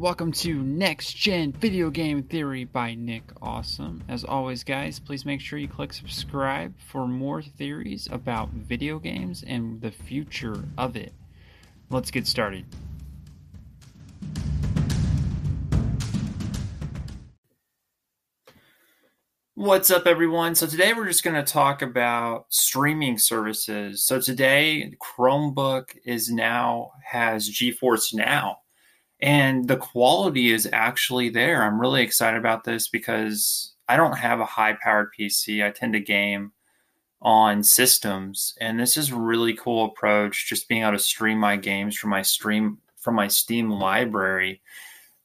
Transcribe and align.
Welcome 0.00 0.32
to 0.32 0.54
Next 0.54 1.12
Gen 1.12 1.52
Video 1.52 1.90
Game 1.90 2.22
Theory 2.22 2.64
by 2.64 2.94
Nick 2.94 3.22
Austin. 3.42 4.02
As 4.08 4.24
always, 4.24 4.64
guys, 4.64 4.98
please 4.98 5.26
make 5.26 5.42
sure 5.42 5.58
you 5.58 5.68
click 5.68 5.92
subscribe 5.92 6.72
for 6.78 7.06
more 7.06 7.42
theories 7.42 8.08
about 8.10 8.48
video 8.48 8.98
games 8.98 9.44
and 9.46 9.78
the 9.82 9.90
future 9.90 10.64
of 10.78 10.96
it. 10.96 11.12
Let's 11.90 12.10
get 12.10 12.26
started. 12.26 12.64
What's 19.52 19.90
up, 19.90 20.06
everyone? 20.06 20.54
So, 20.54 20.66
today 20.66 20.94
we're 20.94 21.08
just 21.08 21.22
going 21.22 21.36
to 21.36 21.52
talk 21.52 21.82
about 21.82 22.46
streaming 22.48 23.18
services. 23.18 24.02
So, 24.02 24.18
today, 24.18 24.94
Chromebook 24.98 25.94
is 26.06 26.30
now 26.32 26.92
has 27.04 27.50
GeForce 27.50 28.14
Now 28.14 28.60
and 29.22 29.68
the 29.68 29.76
quality 29.76 30.50
is 30.50 30.68
actually 30.72 31.28
there. 31.28 31.62
I'm 31.62 31.80
really 31.80 32.02
excited 32.02 32.38
about 32.38 32.64
this 32.64 32.88
because 32.88 33.74
I 33.88 33.96
don't 33.96 34.16
have 34.16 34.40
a 34.40 34.46
high 34.46 34.76
powered 34.82 35.10
PC. 35.18 35.64
I 35.64 35.70
tend 35.70 35.92
to 35.94 36.00
game 36.00 36.52
on 37.22 37.62
systems, 37.62 38.54
and 38.60 38.80
this 38.80 38.96
is 38.96 39.10
a 39.10 39.16
really 39.16 39.54
cool 39.54 39.86
approach. 39.86 40.48
Just 40.48 40.68
being 40.68 40.82
able 40.82 40.92
to 40.92 40.98
stream 40.98 41.38
my 41.38 41.56
games 41.56 41.96
from 41.96 42.10
my 42.10 42.22
stream 42.22 42.78
from 42.98 43.14
my 43.14 43.28
Steam 43.28 43.70
library 43.70 44.60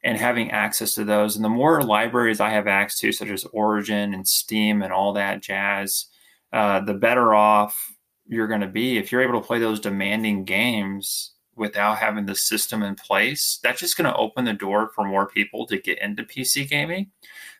and 0.02 0.16
having 0.16 0.50
access 0.50 0.94
to 0.94 1.04
those. 1.04 1.36
And 1.36 1.44
the 1.44 1.48
more 1.48 1.82
libraries 1.82 2.40
I 2.40 2.50
have 2.50 2.66
access 2.66 3.00
to, 3.00 3.12
such 3.12 3.28
as 3.28 3.44
Origin 3.44 4.14
and 4.14 4.26
Steam 4.26 4.82
and 4.82 4.92
all 4.92 5.12
that 5.14 5.42
jazz, 5.42 6.06
uh, 6.52 6.80
the 6.80 6.94
better 6.94 7.34
off 7.34 7.92
you're 8.26 8.48
going 8.48 8.60
to 8.60 8.66
be 8.66 8.98
if 8.98 9.10
you're 9.10 9.22
able 9.22 9.40
to 9.40 9.46
play 9.46 9.58
those 9.58 9.80
demanding 9.80 10.44
games 10.44 11.32
without 11.56 11.98
having 11.98 12.26
the 12.26 12.34
system 12.34 12.82
in 12.82 12.94
place, 12.94 13.58
that's 13.62 13.80
just 13.80 13.96
going 13.96 14.10
to 14.10 14.16
open 14.16 14.44
the 14.44 14.52
door 14.52 14.90
for 14.94 15.04
more 15.04 15.26
people 15.26 15.66
to 15.66 15.78
get 15.78 15.98
into 16.00 16.22
PC 16.22 16.68
gaming, 16.68 17.10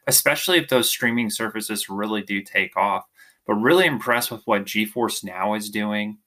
especially 0.06 0.58
if 0.58 0.68
those 0.68 0.90
streaming 0.90 1.30
services 1.30 1.88
really 1.88 2.22
do 2.22 2.42
take 2.42 2.76
off. 2.76 3.06
But 3.46 3.54
really 3.54 3.86
impressed 3.86 4.30
with 4.30 4.42
what 4.44 4.64
GeForce 4.64 5.24
Now 5.24 5.54
is 5.54 5.70
doing. 5.70 6.18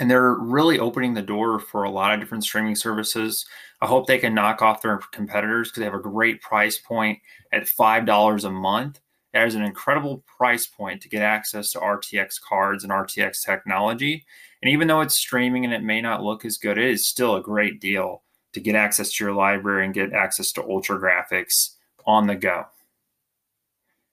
And 0.00 0.10
they're 0.10 0.34
really 0.34 0.80
opening 0.80 1.14
the 1.14 1.22
door 1.22 1.60
for 1.60 1.84
a 1.84 1.90
lot 1.90 2.12
of 2.12 2.18
different 2.18 2.42
streaming 2.42 2.74
services. 2.74 3.46
I 3.80 3.86
hope 3.86 4.06
they 4.06 4.18
can 4.18 4.34
knock 4.34 4.60
off 4.60 4.82
their 4.82 4.98
competitors 5.12 5.68
because 5.68 5.80
they 5.80 5.84
have 5.84 5.94
a 5.94 6.00
great 6.00 6.42
price 6.42 6.76
point 6.76 7.20
at 7.52 7.62
$5 7.62 8.44
a 8.44 8.50
month. 8.50 9.00
That 9.32 9.46
is 9.46 9.54
an 9.54 9.62
incredible 9.62 10.24
price 10.38 10.66
point 10.66 11.00
to 11.02 11.08
get 11.08 11.22
access 11.22 11.70
to 11.72 11.78
RTX 11.78 12.40
cards 12.40 12.82
and 12.82 12.92
RTX 12.92 13.44
technology 13.44 14.24
and 14.64 14.72
even 14.72 14.88
though 14.88 15.02
it's 15.02 15.14
streaming 15.14 15.66
and 15.66 15.74
it 15.74 15.82
may 15.82 16.00
not 16.00 16.22
look 16.22 16.46
as 16.46 16.56
good, 16.56 16.78
it 16.78 16.90
is 16.90 17.06
still 17.06 17.36
a 17.36 17.42
great 17.42 17.82
deal 17.82 18.22
to 18.54 18.60
get 18.60 18.74
access 18.74 19.12
to 19.12 19.24
your 19.24 19.34
library 19.34 19.84
and 19.84 19.92
get 19.92 20.14
access 20.14 20.52
to 20.52 20.62
ultra 20.62 20.98
graphics 20.98 21.74
on 22.06 22.26
the 22.26 22.34
go. 22.34 22.64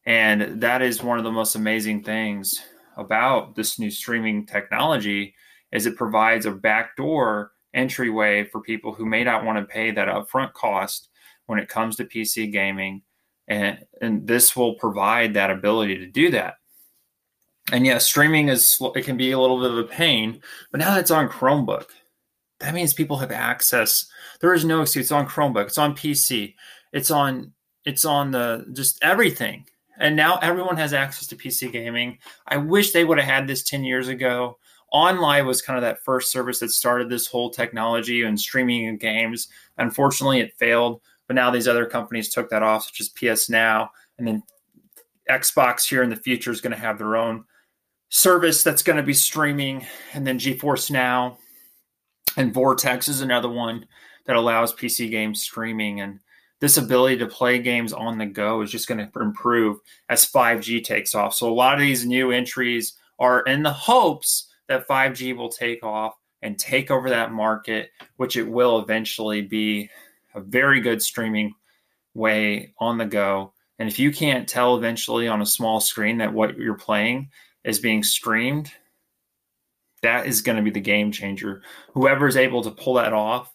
And 0.06 0.60
that 0.60 0.82
is 0.82 1.02
one 1.02 1.18
of 1.18 1.24
the 1.24 1.32
most 1.32 1.56
amazing 1.56 2.04
things 2.04 2.62
about 2.98 3.56
this 3.56 3.80
new 3.80 3.90
streaming 3.90 4.46
technology 4.46 5.36
is 5.72 5.86
it 5.86 5.96
provides 5.96 6.46
a 6.46 6.52
backdoor 6.52 7.54
entryway 7.74 8.44
for 8.44 8.60
people 8.60 8.94
who 8.94 9.06
may 9.06 9.24
not 9.24 9.46
want 9.46 9.58
to 9.58 9.74
pay 9.74 9.92
that 9.92 10.10
upfront 10.10 10.52
cost 10.52 11.08
when 11.46 11.60
it 11.60 11.70
comes 11.70 11.96
to 11.96 12.04
PC 12.04 12.52
gaming. 12.52 13.04
And, 13.48 13.86
and 14.02 14.28
this 14.28 14.54
will 14.54 14.74
provide 14.74 15.34
that 15.36 15.50
ability 15.50 16.00
to 16.00 16.08
do 16.08 16.30
that. 16.32 16.56
And 17.72 17.86
yeah, 17.86 18.00
streaming 18.00 18.50
is 18.50 18.82
it 18.96 19.06
can 19.06 19.18
be 19.18 19.32
a 19.32 19.40
little 19.40 19.62
bit 19.62 19.72
of 19.72 19.78
a 19.78 19.84
pain, 19.84 20.42
but 20.72 20.80
now 20.80 20.92
that 20.92 21.02
it's 21.02 21.12
on 21.12 21.30
Chromebook, 21.30 21.86
that 22.60 22.74
means 22.74 22.94
people 22.94 23.18
have 23.18 23.32
access. 23.32 24.06
There 24.40 24.54
is 24.54 24.66
no 24.66 24.82
excuse. 24.82 25.06
It's 25.06 25.12
on 25.12 25.28
Chromebook. 25.28 25.68
It's 25.68 25.78
on 25.78 25.96
PC. 25.96 26.56
It's 26.94 27.12
on 27.12 27.54
it's 27.86 28.06
on 28.06 28.32
the 28.32 28.66
just 28.74 29.00
everything. 29.04 29.66
And 29.98 30.16
now 30.16 30.38
everyone 30.42 30.78
has 30.78 30.94
access 30.94 31.28
to 31.28 31.36
PC 31.36 31.72
gaming. 31.72 32.18
I 32.48 32.58
wish 32.58 32.92
they 32.92 33.06
would 33.06 33.20
have 33.20 33.28
had 33.28 33.48
this 33.48 33.64
10 33.64 33.84
years 33.84 34.08
ago. 34.08 34.58
OnLive 34.94 35.46
was 35.46 35.62
kind 35.62 35.78
of 35.78 35.84
that 35.84 36.04
first 36.04 36.32
service 36.32 36.60
that 36.60 36.72
started 36.72 37.10
this 37.10 37.28
whole 37.28 37.50
technology 37.50 38.24
and 38.24 38.40
streaming 38.40 38.90
of 38.90 39.00
games. 39.00 39.48
Unfortunately, 39.78 40.40
it 40.40 40.58
failed, 40.58 41.02
but 41.28 41.36
now 41.36 41.52
these 41.52 41.68
other 41.68 41.86
companies 41.86 42.30
took 42.30 42.50
that 42.50 42.64
off, 42.64 42.86
such 42.86 43.00
as 43.00 43.10
PS 43.10 43.50
Now, 43.50 43.92
and 44.18 44.28
then 44.28 44.44
Xbox 45.30 45.88
here 45.88 46.04
in 46.04 46.10
the 46.10 46.16
future 46.16 46.52
is 46.52 46.62
going 46.62 46.76
to 46.76 46.82
have 46.82 46.98
their 46.98 47.16
own 47.16 47.46
service 48.12 48.62
that's 48.62 48.84
going 48.84 48.98
to 48.98 49.04
be 49.04 49.14
streaming, 49.14 49.88
and 50.14 50.28
then 50.28 50.38
GeForce 50.38 50.92
Now 50.92 51.38
and 52.38 52.54
Vortex 52.54 53.08
is 53.08 53.22
another 53.22 53.50
one 53.50 53.88
that 54.26 54.36
allows 54.36 54.74
PC 54.74 55.10
games 55.10 55.42
streaming. 55.42 56.02
And 56.02 56.20
this 56.60 56.78
ability 56.78 57.18
to 57.18 57.26
play 57.26 57.58
games 57.60 57.94
on 57.94 58.18
the 58.18 58.26
go 58.26 58.62
is 58.62 58.70
just 58.70 58.88
going 58.88 58.98
to 59.00 59.20
improve 59.20 59.80
as 60.10 60.30
5G 60.30 60.84
takes 60.84 61.16
off. 61.16 61.34
So 61.34 61.50
a 61.50 61.56
lot 61.56 61.74
of 61.74 61.80
these 61.80 62.06
new 62.06 62.32
entries 62.32 62.94
are 63.18 63.42
in 63.42 63.64
the 63.64 63.74
hopes 63.74 64.54
that 64.68 64.88
5G 64.88 65.36
will 65.36 65.50
take 65.50 65.84
off 65.84 66.14
and 66.42 66.60
take 66.60 66.92
over 66.92 67.10
that 67.10 67.32
market, 67.32 67.92
which 68.18 68.36
it 68.36 68.48
will 68.48 68.80
eventually 68.80 69.42
be 69.42 69.90
a 70.36 70.42
very 70.42 70.82
good 70.82 71.02
streaming 71.02 71.54
way 72.14 72.74
on 72.78 72.98
the 72.98 73.06
go. 73.06 73.54
And 73.80 73.88
if 73.88 73.98
you 74.00 74.12
can't 74.12 74.50
tell 74.50 74.76
eventually 74.76 75.28
on 75.28 75.42
a 75.42 75.46
small 75.46 75.80
screen 75.80 76.18
that 76.18 76.34
what 76.34 76.58
you're 76.58 76.76
playing 76.76 77.30
is 77.64 77.80
being 77.80 78.04
streamed, 78.04 78.72
that 80.02 80.26
is 80.26 80.42
going 80.42 80.58
to 80.58 80.64
be 80.64 80.72
the 80.72 80.80
game 80.80 81.12
changer. 81.12 81.62
Whoever 81.94 82.28
is 82.28 82.38
able 82.38 82.64
to 82.64 82.72
pull 82.72 82.96
that 82.96 83.14
off 83.14 83.54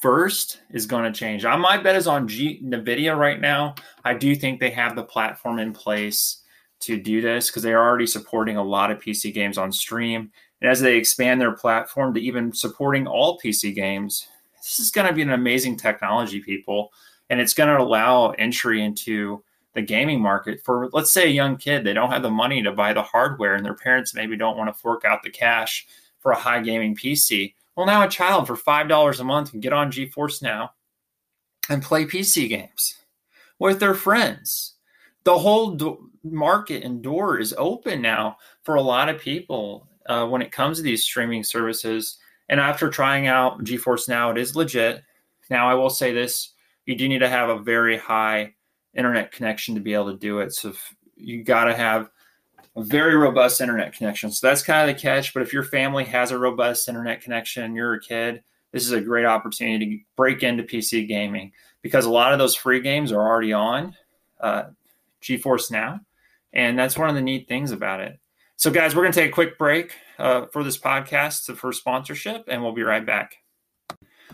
first 0.00 0.62
is 0.70 0.86
going 0.86 1.04
to 1.04 1.18
change. 1.18 1.44
I, 1.44 1.54
my 1.56 1.76
bet 1.76 1.96
is 1.96 2.06
on 2.06 2.28
G, 2.28 2.60
NVIDIA 2.64 3.16
right 3.16 3.40
now. 3.40 3.74
I 4.04 4.14
do 4.14 4.34
think 4.34 4.58
they 4.58 4.70
have 4.70 4.96
the 4.96 5.02
platform 5.02 5.58
in 5.58 5.72
place 5.72 6.42
to 6.80 6.98
do 6.98 7.20
this 7.20 7.48
because 7.48 7.62
they 7.62 7.72
are 7.72 7.86
already 7.86 8.06
supporting 8.06 8.56
a 8.56 8.62
lot 8.62 8.90
of 8.90 8.98
PC 8.98 9.34
games 9.34 9.58
on 9.58 9.70
stream. 9.70 10.30
And 10.60 10.70
as 10.70 10.80
they 10.80 10.96
expand 10.96 11.40
their 11.40 11.52
platform 11.52 12.14
to 12.14 12.20
even 12.20 12.52
supporting 12.52 13.06
all 13.06 13.38
PC 13.38 13.74
games, 13.74 14.26
this 14.56 14.80
is 14.80 14.90
going 14.90 15.06
to 15.06 15.12
be 15.12 15.22
an 15.22 15.32
amazing 15.32 15.76
technology, 15.76 16.40
people. 16.40 16.90
And 17.28 17.40
it's 17.40 17.54
going 17.54 17.68
to 17.68 17.82
allow 17.82 18.30
entry 18.30 18.82
into 18.82 19.42
the 19.74 19.82
gaming 19.82 20.20
market 20.20 20.60
for 20.64 20.88
let's 20.92 21.12
say 21.12 21.26
a 21.26 21.30
young 21.30 21.56
kid 21.56 21.84
they 21.84 21.92
don't 21.92 22.10
have 22.10 22.22
the 22.22 22.30
money 22.30 22.62
to 22.62 22.72
buy 22.72 22.92
the 22.92 23.02
hardware 23.02 23.54
and 23.54 23.64
their 23.64 23.74
parents 23.74 24.14
maybe 24.14 24.36
don't 24.36 24.56
want 24.56 24.68
to 24.68 24.80
fork 24.80 25.04
out 25.04 25.22
the 25.22 25.30
cash 25.30 25.86
for 26.18 26.32
a 26.32 26.38
high 26.38 26.60
gaming 26.60 26.96
pc 26.96 27.54
well 27.76 27.86
now 27.86 28.04
a 28.04 28.08
child 28.08 28.46
for 28.46 28.56
$5 28.56 29.20
a 29.20 29.24
month 29.24 29.50
can 29.50 29.60
get 29.60 29.72
on 29.72 29.92
geforce 29.92 30.42
now 30.42 30.72
and 31.68 31.82
play 31.82 32.04
pc 32.04 32.48
games 32.48 32.96
with 33.60 33.78
their 33.78 33.94
friends. 33.94 34.74
The 35.22 35.38
whole 35.38 35.72
do- 35.76 36.10
market 36.24 36.82
and 36.82 37.00
door 37.00 37.38
is 37.38 37.54
open 37.56 38.02
now 38.02 38.38
for 38.62 38.74
a 38.74 38.82
lot 38.82 39.08
of 39.08 39.20
people 39.20 39.86
uh, 40.06 40.26
when 40.26 40.42
it 40.42 40.50
comes 40.50 40.78
to 40.78 40.82
these 40.82 41.04
streaming 41.04 41.44
services. 41.44 42.18
And 42.48 42.58
after 42.58 42.90
trying 42.90 43.28
out 43.28 43.62
geforce 43.62 44.08
now 44.08 44.30
it 44.30 44.38
is 44.38 44.56
legit. 44.56 45.04
Now 45.48 45.70
i 45.70 45.74
will 45.74 45.90
say 45.90 46.12
this 46.12 46.54
you 46.86 46.96
do 46.96 47.08
need 47.08 47.20
to 47.20 47.28
have 47.28 47.48
a 47.48 47.58
very 47.58 47.96
high 47.96 48.54
internet 48.94 49.32
connection 49.32 49.74
to 49.74 49.80
be 49.80 49.94
able 49.94 50.12
to 50.12 50.18
do 50.18 50.40
it. 50.40 50.52
So 50.52 50.72
you 51.16 51.44
got 51.44 51.64
to 51.64 51.74
have 51.74 52.10
a 52.76 52.82
very 52.82 53.16
robust 53.16 53.60
internet 53.60 53.92
connection. 53.92 54.30
So 54.32 54.46
that's 54.46 54.62
kind 54.62 54.88
of 54.88 54.94
the 54.94 55.00
catch. 55.00 55.34
But 55.34 55.42
if 55.42 55.52
your 55.52 55.62
family 55.62 56.04
has 56.04 56.30
a 56.30 56.38
robust 56.38 56.88
internet 56.88 57.20
connection 57.20 57.74
you're 57.74 57.94
a 57.94 58.00
kid, 58.00 58.42
this 58.72 58.84
is 58.84 58.92
a 58.92 59.00
great 59.00 59.26
opportunity 59.26 59.86
to 59.86 60.04
break 60.16 60.42
into 60.42 60.62
PC 60.62 61.06
gaming 61.08 61.52
because 61.82 62.04
a 62.04 62.10
lot 62.10 62.32
of 62.32 62.38
those 62.38 62.54
free 62.54 62.80
games 62.80 63.12
are 63.12 63.20
already 63.20 63.52
on 63.52 63.96
uh, 64.40 64.64
GeForce 65.22 65.70
Now. 65.70 66.00
And 66.52 66.78
that's 66.78 66.98
one 66.98 67.08
of 67.08 67.14
the 67.14 67.22
neat 67.22 67.48
things 67.48 67.70
about 67.70 68.00
it. 68.00 68.18
So, 68.56 68.70
guys, 68.70 68.94
we're 68.94 69.02
going 69.02 69.12
to 69.12 69.20
take 69.20 69.30
a 69.30 69.34
quick 69.34 69.56
break 69.56 69.94
uh, 70.18 70.46
for 70.52 70.62
this 70.62 70.76
podcast 70.76 71.56
for 71.56 71.72
sponsorship, 71.72 72.44
and 72.46 72.62
we'll 72.62 72.72
be 72.72 72.82
right 72.82 73.06
back. 73.06 73.36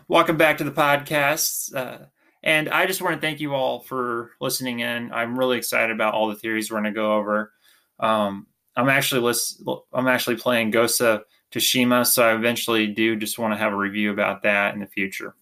Welcome 0.08 0.36
back 0.36 0.58
to 0.58 0.64
the 0.64 0.72
podcast. 0.72 1.74
Uh, 1.74 2.06
and 2.46 2.68
I 2.68 2.86
just 2.86 3.02
want 3.02 3.16
to 3.16 3.20
thank 3.20 3.40
you 3.40 3.54
all 3.54 3.80
for 3.80 4.30
listening 4.40 4.78
in. 4.78 5.12
I'm 5.12 5.36
really 5.36 5.58
excited 5.58 5.90
about 5.90 6.14
all 6.14 6.28
the 6.28 6.36
theories 6.36 6.70
we're 6.70 6.80
going 6.80 6.94
to 6.94 6.98
go 6.98 7.16
over. 7.16 7.52
Um, 7.98 8.46
I'm 8.76 8.88
actually 8.88 9.22
list, 9.22 9.64
I'm 9.92 10.06
actually 10.06 10.36
playing 10.36 10.70
Ghost 10.70 11.00
of 11.00 11.22
Tsushima, 11.52 12.06
so 12.06 12.24
I 12.24 12.36
eventually 12.36 12.86
do 12.86 13.16
just 13.16 13.40
want 13.40 13.52
to 13.52 13.58
have 13.58 13.72
a 13.72 13.76
review 13.76 14.12
about 14.12 14.44
that 14.44 14.74
in 14.74 14.80
the 14.80 14.86
future, 14.86 15.34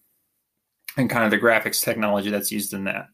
and 0.97 1.07
kind 1.07 1.23
of 1.23 1.29
the 1.29 1.37
graphics 1.37 1.83
technology 1.83 2.31
that's 2.31 2.51
used 2.51 2.73
in 2.73 2.85
that. 2.85 3.09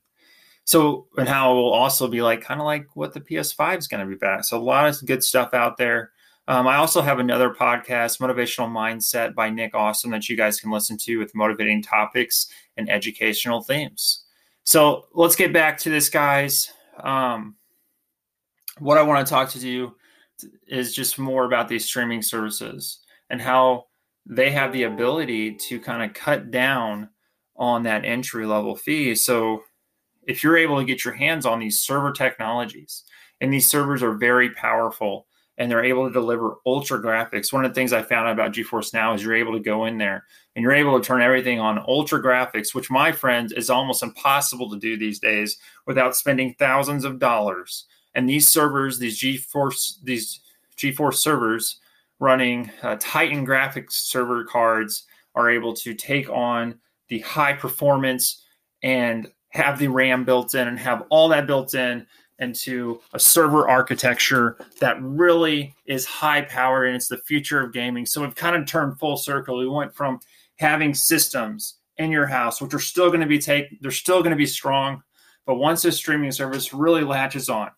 So, 0.64 1.08
and 1.18 1.28
how 1.28 1.52
it 1.52 1.56
will 1.56 1.74
also 1.74 2.08
be 2.08 2.22
like 2.22 2.42
kind 2.42 2.62
of 2.62 2.66
like 2.66 2.86
what 2.94 3.14
the 3.14 3.20
PS5 3.20 3.78
is 3.78 3.88
going 3.90 4.06
to 4.06 4.10
be 4.10 4.16
back. 4.16 4.46
So, 4.46 4.58
a 4.58 4.64
lot 4.64 4.88
of 4.88 5.06
good 5.06 5.22
stuff 5.22 5.54
out 5.54 5.76
there. 5.76 6.12
Um, 6.48 6.68
I 6.68 6.78
also 6.78 7.02
have 7.02 7.20
another 7.20 7.52
podcast, 7.52 8.20
Motivational 8.20 8.70
Mindset 8.70 9.36
by 9.36 9.50
Nick 9.50 9.76
Austin, 9.76 10.12
that 10.12 10.28
you 10.28 10.36
guys 10.36 10.60
can 10.60 10.72
listen 10.72 10.98
to 10.98 11.18
with 11.18 11.36
motivating 11.36 11.82
topics 11.82 12.48
and 12.78 12.90
educational 12.90 13.62
themes. 13.62 14.26
So 14.64 15.06
let's 15.14 15.36
get 15.36 15.54
back 15.54 15.78
to 15.80 15.90
this, 15.90 16.10
guys. 16.10 16.72
Um, 17.00 17.56
what 18.80 18.98
I 18.98 19.04
want 19.04 19.26
to 19.26 19.30
talk 19.30 19.50
to 19.50 19.60
you 19.60 19.96
is 20.68 20.96
just 20.96 21.20
more 21.20 21.46
about 21.46 21.68
these 21.68 21.86
streaming 21.86 22.22
services 22.22 23.00
and 23.30 23.42
how 23.42 23.86
they 24.26 24.52
have 24.52 24.74
the 24.74 24.84
ability 24.84 25.56
to 25.56 25.80
kind 25.80 26.04
of 26.04 26.14
cut 26.16 26.52
down 26.52 27.10
on 27.56 27.84
that 27.84 28.06
entry 28.06 28.46
level 28.46 28.76
fee. 28.76 29.14
So 29.14 29.62
if 30.28 30.44
you're 30.44 30.58
able 30.58 30.80
to 30.80 30.86
get 30.86 31.06
your 31.06 31.14
hands 31.14 31.46
on 31.46 31.60
these 31.60 31.80
server 31.80 32.12
technologies, 32.12 33.04
and 33.40 33.52
these 33.52 33.70
servers 33.70 34.04
are 34.04 34.14
very 34.14 34.52
powerful 34.52 35.28
and 35.62 35.70
they're 35.70 35.86
able 35.86 36.08
to 36.08 36.12
deliver 36.12 36.56
ultra 36.66 37.00
graphics. 37.00 37.54
One 37.54 37.64
of 37.64 37.70
the 37.70 37.76
things 37.76 37.94
I 37.94 38.02
found 38.02 38.28
out 38.28 38.34
about 38.34 38.52
GeForce 38.52 38.96
Now 38.96 39.14
is 39.14 39.24
you're 39.24 39.36
able 39.36 39.54
to 39.54 39.60
go 39.60 39.86
in 39.86 40.00
there 40.00 40.26
and 40.56 40.64
you're 40.64 40.74
able 40.74 41.00
to 41.00 41.06
turn 41.06 41.22
everything 41.22 41.60
on 41.60 41.86
ultra 41.88 42.20
graphics, 42.20 42.74
which 42.74 42.90
my 42.90 43.12
friends 43.12 43.54
is 43.54 43.70
almost 43.70 44.02
impossible 44.02 44.72
to 44.72 44.80
do 44.80 44.98
these 44.98 45.20
days 45.20 45.60
without 45.86 46.16
spending 46.16 46.56
thousands 46.58 47.06
of 47.06 47.20
dollars. 47.20 47.86
And 48.16 48.28
these 48.28 48.48
servers, 48.48 48.98
these 48.98 49.20
GeForce, 49.20 49.98
these 50.04 50.40
GeForce 50.78 51.18
servers 51.18 51.80
running 52.20 52.72
uh, 52.82 52.98
Titan 53.00 53.46
graphics 53.46 53.92
server 53.92 54.44
cards 54.46 55.04
are 55.36 55.52
able 55.52 55.76
to 55.76 55.94
take 55.94 56.28
on 56.32 56.80
the 57.10 57.20
high 57.20 57.54
performance 57.54 58.44
and 58.82 59.30
have 59.50 59.78
the 59.78 59.90
RAM 59.90 60.26
built 60.26 60.56
in 60.56 60.68
and 60.68 60.80
have 60.80 61.04
all 61.12 61.30
that 61.30 61.46
built 61.46 61.76
in 61.76 62.08
into 62.42 63.00
a 63.14 63.20
server 63.20 63.70
architecture 63.70 64.58
that 64.80 65.02
really 65.02 65.74
is 65.86 66.06
high 66.06 66.42
powered 66.42 66.88
and 66.88 66.96
it's 66.96 67.08
the 67.08 67.18
future 67.18 67.64
of 67.64 67.72
gaming. 67.72 68.06
So 68.06 68.22
we've 68.22 68.36
kind 68.36 68.56
of 68.56 68.66
turned 68.66 69.00
full 69.00 69.16
circle. 69.16 69.58
We 69.58 69.70
went 69.70 69.96
from 69.96 70.20
having 70.58 70.94
systems 70.94 71.76
in 71.98 72.12
your 72.12 72.26
house, 72.26 72.62
which 72.62 72.74
are 72.74 72.80
still 72.80 73.08
going 73.08 73.22
to 73.22 73.28
be 73.28 73.40
take, 73.40 73.80
they're 73.82 73.92
still 73.92 74.22
going 74.22 74.32
to 74.32 74.38
be 74.38 74.46
strong, 74.46 75.04
but 75.46 75.56
once 75.56 75.82
this 75.82 75.98
streaming 75.98 76.32
service 76.32 76.74
really 76.74 77.04
latches 77.04 77.50
on, 77.50 77.70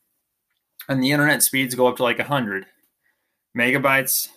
and 0.90 1.04
the 1.04 1.12
internet 1.12 1.44
speeds 1.44 1.76
go 1.76 1.88
up 1.88 1.98
to 1.98 2.04
like 2.04 2.20
100 2.20 2.66
megabytes, 3.58 4.30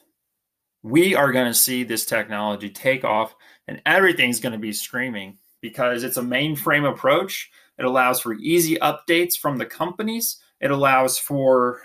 we 0.82 1.14
are 1.14 1.32
going 1.32 1.46
to 1.46 1.55
see 1.55 1.82
this 1.82 2.06
technology 2.06 2.70
take 2.70 3.05
off, 3.05 3.34
and 3.69 3.81
everything's 3.87 4.40
going 4.40 4.52
to 4.52 4.58
be 4.58 4.72
streaming 4.72 5.38
because 5.61 6.05
it's 6.05 6.17
a 6.17 6.22
mainframe 6.22 6.88
approach 6.88 7.50
it 7.78 7.84
allows 7.84 8.20
for 8.20 8.34
easy 8.34 8.76
updates 8.76 9.37
from 9.37 9.58
the 9.58 9.67
companies. 9.67 10.38
It 10.61 10.70
allows 10.70 11.19
for 11.19 11.82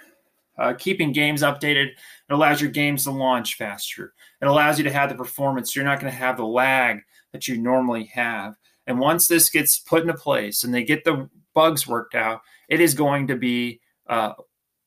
uh, 0.57 0.73
keeping 0.73 1.11
games 1.11 1.41
updated. 1.41 1.87
It 1.87 2.33
allows 2.33 2.61
your 2.61 2.71
games 2.71 3.03
to 3.05 3.11
launch 3.11 3.55
faster. 3.55 4.13
It 4.41 4.47
allows 4.47 4.77
you 4.77 4.83
to 4.83 4.91
have 4.91 5.09
the 5.09 5.15
performance. 5.15 5.75
You're 5.75 5.85
not 5.85 5.99
going 5.99 6.11
to 6.11 6.17
have 6.17 6.37
the 6.37 6.45
lag 6.45 7.01
that 7.31 7.47
you 7.47 7.57
normally 7.57 8.05
have. 8.13 8.55
And 8.87 8.99
once 8.99 9.27
this 9.27 9.49
gets 9.49 9.79
put 9.79 10.01
into 10.01 10.13
place 10.13 10.63
and 10.63 10.73
they 10.73 10.83
get 10.83 11.03
the 11.03 11.29
bugs 11.53 11.87
worked 11.87 12.15
out, 12.15 12.41
it 12.69 12.79
is 12.79 12.93
going 12.93 13.27
to 13.27 13.35
be 13.35 13.79
uh, 14.07 14.33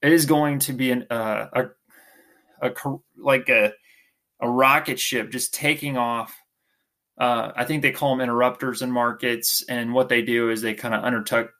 it 0.03 0.12
is 0.12 0.27
going 0.27 0.59
to 0.59 0.73
be 0.73 0.91
an, 0.91 1.07
uh, 1.11 1.47
a, 1.53 2.69
a 2.69 2.73
like 3.17 3.49
a 3.49 3.73
a 4.41 4.49
rocket 4.49 4.99
ship 4.99 5.31
just 5.31 5.55
taking 5.55 5.97
off 5.97 6.44
uh, 7.19 7.52
I 7.55 7.64
think 7.64 7.82
they 7.82 7.93
call 7.93 8.11
them 8.11 8.20
interrupters 8.20 8.82
in 8.82 8.90
markets, 8.90 9.64
and 9.69 9.94
what 9.94 10.08
they 10.08 10.22
do 10.22 10.50
is 10.50 10.61
they 10.61 10.75
kind 10.75 10.94
of 10.94 11.05
undercut 11.05 11.50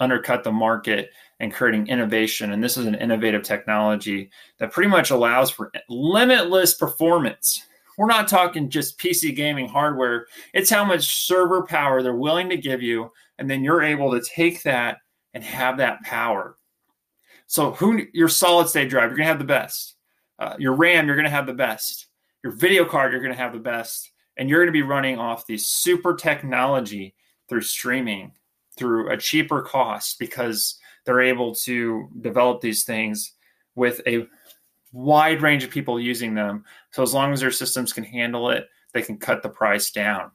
undercut 0.00 0.42
the 0.42 0.50
market 0.50 1.10
and 1.38 1.54
creating 1.54 1.86
innovation. 1.86 2.50
And 2.50 2.62
this 2.62 2.76
is 2.76 2.86
an 2.86 2.96
innovative 2.96 3.44
technology 3.44 4.30
that 4.58 4.72
pretty 4.72 4.90
much 4.90 5.10
allows 5.12 5.50
for 5.50 5.70
limitless 5.88 6.74
performance. 6.74 7.64
We're 7.96 8.08
not 8.08 8.26
talking 8.26 8.68
just 8.68 8.98
PC 8.98 9.36
gaming 9.36 9.68
hardware; 9.68 10.26
it's 10.52 10.70
how 10.70 10.84
much 10.84 11.26
server 11.26 11.64
power 11.64 12.02
they're 12.02 12.16
willing 12.16 12.48
to 12.50 12.56
give 12.56 12.82
you, 12.82 13.12
and 13.38 13.48
then 13.48 13.62
you're 13.62 13.82
able 13.82 14.10
to 14.10 14.28
take 14.34 14.64
that 14.64 14.98
and 15.34 15.44
have 15.44 15.78
that 15.78 16.02
power. 16.02 16.56
So, 17.46 17.72
who 17.72 18.02
your 18.12 18.28
solid 18.28 18.68
state 18.68 18.90
drive, 18.90 19.10
you're 19.10 19.18
gonna 19.18 19.28
have 19.28 19.38
the 19.38 19.44
best. 19.44 19.94
Uh, 20.40 20.56
your 20.58 20.72
RAM, 20.72 21.06
you're 21.06 21.14
gonna 21.14 21.30
have 21.30 21.46
the 21.46 21.54
best. 21.54 22.08
Your 22.42 22.52
video 22.52 22.84
card, 22.84 23.12
you're 23.12 23.22
gonna 23.22 23.34
have 23.34 23.52
the 23.52 23.60
best 23.60 24.10
and 24.36 24.48
you're 24.48 24.60
going 24.60 24.68
to 24.68 24.72
be 24.72 24.82
running 24.82 25.18
off 25.18 25.46
the 25.46 25.58
super 25.58 26.14
technology 26.14 27.14
through 27.48 27.62
streaming 27.62 28.32
through 28.76 29.10
a 29.10 29.16
cheaper 29.16 29.62
cost 29.62 30.18
because 30.18 30.78
they're 31.04 31.20
able 31.20 31.54
to 31.54 32.08
develop 32.20 32.60
these 32.60 32.84
things 32.84 33.32
with 33.74 34.00
a 34.06 34.26
wide 34.92 35.42
range 35.42 35.64
of 35.64 35.70
people 35.70 36.00
using 36.00 36.34
them. 36.34 36.64
So 36.90 37.02
as 37.02 37.14
long 37.14 37.32
as 37.32 37.40
their 37.40 37.50
systems 37.50 37.92
can 37.92 38.04
handle 38.04 38.50
it, 38.50 38.68
they 38.92 39.02
can 39.02 39.18
cut 39.18 39.42
the 39.42 39.48
price 39.48 39.90
down. 39.90 40.30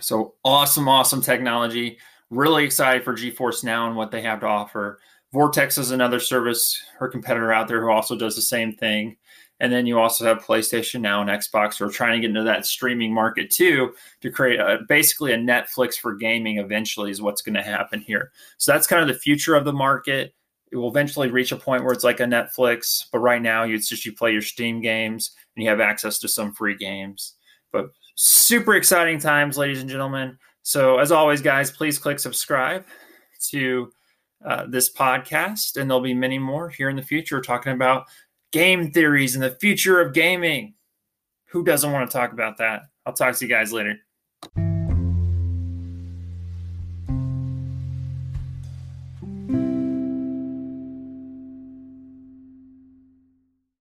So 0.00 0.34
awesome, 0.44 0.88
awesome 0.88 1.20
technology. 1.20 1.98
Really 2.30 2.64
excited 2.64 3.04
for 3.04 3.14
GeForce 3.14 3.64
Now 3.64 3.86
and 3.88 3.96
what 3.96 4.10
they 4.10 4.22
have 4.22 4.40
to 4.40 4.46
offer. 4.46 5.00
Vortex 5.32 5.78
is 5.78 5.90
another 5.90 6.20
service 6.20 6.80
or 7.00 7.08
competitor 7.08 7.52
out 7.52 7.68
there 7.68 7.82
who 7.82 7.90
also 7.90 8.16
does 8.16 8.36
the 8.36 8.42
same 8.42 8.72
thing. 8.72 9.16
And 9.60 9.70
then 9.70 9.86
you 9.86 9.98
also 9.98 10.24
have 10.24 10.38
PlayStation 10.38 11.02
Now 11.02 11.20
and 11.20 11.30
Xbox 11.30 11.78
who 11.78 11.84
are 11.84 11.90
trying 11.90 12.14
to 12.14 12.20
get 12.20 12.30
into 12.30 12.42
that 12.44 12.66
streaming 12.66 13.12
market 13.12 13.50
too 13.50 13.94
to 14.22 14.30
create 14.30 14.58
a, 14.58 14.78
basically 14.88 15.32
a 15.32 15.38
Netflix 15.38 15.96
for 15.96 16.14
gaming 16.14 16.58
eventually 16.58 17.10
is 17.10 17.20
what's 17.20 17.42
going 17.42 17.54
to 17.54 17.62
happen 17.62 18.00
here. 18.00 18.32
So 18.56 18.72
that's 18.72 18.86
kind 18.86 19.02
of 19.02 19.08
the 19.08 19.20
future 19.20 19.54
of 19.54 19.66
the 19.66 19.72
market. 19.72 20.34
It 20.72 20.76
will 20.76 20.88
eventually 20.88 21.30
reach 21.30 21.52
a 21.52 21.56
point 21.56 21.84
where 21.84 21.92
it's 21.92 22.04
like 22.04 22.20
a 22.20 22.24
Netflix, 22.24 23.04
but 23.12 23.18
right 23.18 23.42
now 23.42 23.64
it's 23.64 23.88
just 23.88 24.06
you 24.06 24.12
play 24.12 24.32
your 24.32 24.42
Steam 24.42 24.80
games 24.80 25.32
and 25.54 25.62
you 25.62 25.68
have 25.68 25.80
access 25.80 26.18
to 26.20 26.28
some 26.28 26.52
free 26.52 26.76
games. 26.76 27.34
But 27.70 27.86
super 28.14 28.76
exciting 28.76 29.18
times, 29.18 29.58
ladies 29.58 29.80
and 29.80 29.90
gentlemen. 29.90 30.38
So 30.62 30.98
as 30.98 31.12
always, 31.12 31.42
guys, 31.42 31.70
please 31.70 31.98
click 31.98 32.18
subscribe 32.18 32.84
to 33.48 33.90
uh, 34.44 34.66
this 34.68 34.92
podcast, 34.92 35.76
and 35.76 35.90
there'll 35.90 36.02
be 36.02 36.14
many 36.14 36.38
more 36.38 36.68
here 36.68 36.88
in 36.88 36.96
the 36.96 37.02
future 37.02 37.40
talking 37.40 37.72
about 37.72 38.06
game 38.52 38.90
theories 38.90 39.34
and 39.34 39.42
the 39.42 39.56
future 39.60 40.00
of 40.00 40.12
gaming. 40.12 40.74
Who 41.50 41.64
doesn't 41.64 41.90
want 41.90 42.10
to 42.10 42.16
talk 42.16 42.32
about 42.32 42.58
that? 42.58 42.82
I'll 43.04 43.12
talk 43.12 43.36
to 43.36 43.44
you 43.44 43.48
guys 43.48 43.72
later. 43.72 43.98